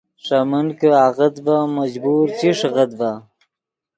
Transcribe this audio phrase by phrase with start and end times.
[0.25, 3.11] ݰے من کہ آغت ڤے مجبور چی ݰیغیت ڤے